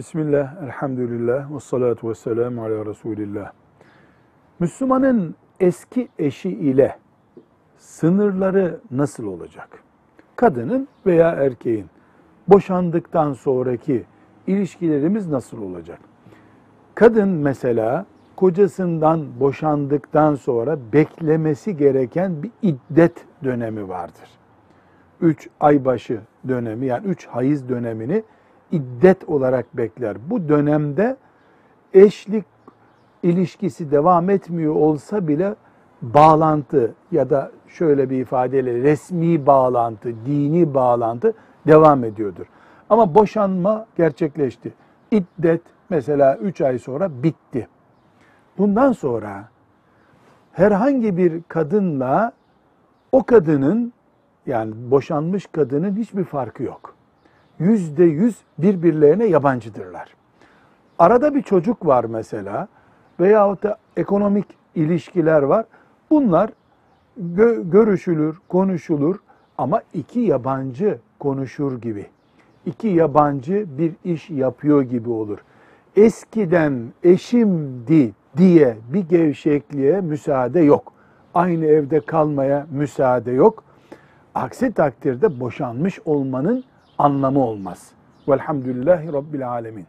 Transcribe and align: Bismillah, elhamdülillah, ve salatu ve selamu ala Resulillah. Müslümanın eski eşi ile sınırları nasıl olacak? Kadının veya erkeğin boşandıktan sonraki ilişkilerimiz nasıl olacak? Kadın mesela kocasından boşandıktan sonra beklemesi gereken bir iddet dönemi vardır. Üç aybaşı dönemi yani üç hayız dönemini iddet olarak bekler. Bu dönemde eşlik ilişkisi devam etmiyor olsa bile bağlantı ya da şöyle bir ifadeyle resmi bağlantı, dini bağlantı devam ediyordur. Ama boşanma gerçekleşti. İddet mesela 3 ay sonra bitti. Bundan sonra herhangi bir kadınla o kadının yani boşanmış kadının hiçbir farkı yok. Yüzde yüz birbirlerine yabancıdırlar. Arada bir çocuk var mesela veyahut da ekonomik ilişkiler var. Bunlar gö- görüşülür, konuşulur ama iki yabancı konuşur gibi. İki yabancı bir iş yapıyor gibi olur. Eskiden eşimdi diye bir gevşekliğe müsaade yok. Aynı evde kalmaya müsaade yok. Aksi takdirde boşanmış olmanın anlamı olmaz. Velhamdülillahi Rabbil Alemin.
Bismillah, 0.00 0.62
elhamdülillah, 0.62 1.54
ve 1.54 1.60
salatu 1.60 2.08
ve 2.08 2.14
selamu 2.14 2.62
ala 2.64 2.86
Resulillah. 2.86 3.52
Müslümanın 4.58 5.34
eski 5.60 6.08
eşi 6.18 6.50
ile 6.50 6.96
sınırları 7.78 8.80
nasıl 8.90 9.26
olacak? 9.26 9.68
Kadının 10.36 10.88
veya 11.06 11.30
erkeğin 11.30 11.86
boşandıktan 12.48 13.32
sonraki 13.32 14.04
ilişkilerimiz 14.46 15.26
nasıl 15.28 15.62
olacak? 15.62 15.98
Kadın 16.94 17.28
mesela 17.28 18.06
kocasından 18.36 19.40
boşandıktan 19.40 20.34
sonra 20.34 20.78
beklemesi 20.92 21.76
gereken 21.76 22.42
bir 22.42 22.50
iddet 22.62 23.24
dönemi 23.44 23.88
vardır. 23.88 24.28
Üç 25.20 25.48
aybaşı 25.60 26.20
dönemi 26.48 26.86
yani 26.86 27.06
üç 27.06 27.26
hayız 27.26 27.68
dönemini 27.68 28.22
iddet 28.72 29.28
olarak 29.28 29.76
bekler. 29.76 30.16
Bu 30.30 30.48
dönemde 30.48 31.16
eşlik 31.94 32.44
ilişkisi 33.22 33.90
devam 33.90 34.30
etmiyor 34.30 34.74
olsa 34.74 35.28
bile 35.28 35.54
bağlantı 36.02 36.94
ya 37.12 37.30
da 37.30 37.50
şöyle 37.68 38.10
bir 38.10 38.20
ifadeyle 38.20 38.82
resmi 38.82 39.46
bağlantı, 39.46 40.12
dini 40.26 40.74
bağlantı 40.74 41.34
devam 41.66 42.04
ediyordur. 42.04 42.46
Ama 42.90 43.14
boşanma 43.14 43.86
gerçekleşti. 43.96 44.72
İddet 45.10 45.62
mesela 45.90 46.36
3 46.36 46.60
ay 46.60 46.78
sonra 46.78 47.22
bitti. 47.22 47.68
Bundan 48.58 48.92
sonra 48.92 49.48
herhangi 50.52 51.16
bir 51.16 51.42
kadınla 51.48 52.32
o 53.12 53.22
kadının 53.22 53.92
yani 54.46 54.72
boşanmış 54.90 55.46
kadının 55.46 55.96
hiçbir 55.96 56.24
farkı 56.24 56.62
yok. 56.62 56.94
Yüzde 57.60 58.04
yüz 58.04 58.36
birbirlerine 58.58 59.24
yabancıdırlar. 59.26 60.14
Arada 60.98 61.34
bir 61.34 61.42
çocuk 61.42 61.86
var 61.86 62.04
mesela 62.04 62.68
veyahut 63.20 63.62
da 63.62 63.78
ekonomik 63.96 64.46
ilişkiler 64.74 65.42
var. 65.42 65.66
Bunlar 66.10 66.50
gö- 67.34 67.70
görüşülür, 67.70 68.38
konuşulur 68.48 69.16
ama 69.58 69.82
iki 69.94 70.20
yabancı 70.20 70.98
konuşur 71.18 71.80
gibi. 71.80 72.06
İki 72.66 72.88
yabancı 72.88 73.66
bir 73.78 73.92
iş 74.04 74.30
yapıyor 74.30 74.82
gibi 74.82 75.10
olur. 75.10 75.38
Eskiden 75.96 76.82
eşimdi 77.02 78.12
diye 78.36 78.76
bir 78.92 79.08
gevşekliğe 79.08 80.00
müsaade 80.00 80.60
yok. 80.60 80.92
Aynı 81.34 81.66
evde 81.66 82.00
kalmaya 82.00 82.66
müsaade 82.70 83.30
yok. 83.30 83.64
Aksi 84.34 84.72
takdirde 84.72 85.40
boşanmış 85.40 85.98
olmanın 86.04 86.64
anlamı 87.00 87.44
olmaz. 87.46 87.92
Velhamdülillahi 88.28 89.12
Rabbil 89.12 89.48
Alemin. 89.48 89.86